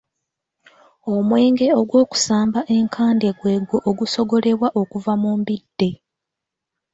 [1.13, 5.89] Omwenge ogwokusamba enkande gwegwo ogusogolebwa okuva mu mbidde.